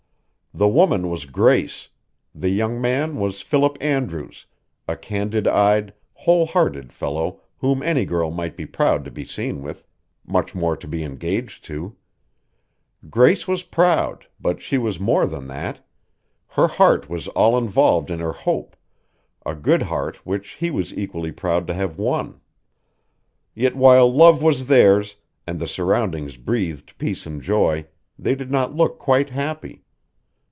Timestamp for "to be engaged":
10.75-11.63